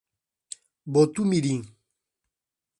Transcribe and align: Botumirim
Botumirim 0.93 1.61